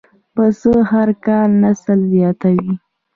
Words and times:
پسه 0.35 0.71
هر 0.91 1.09
کال 1.25 1.49
نسل 1.63 1.99
زیاتوي. 2.13 2.73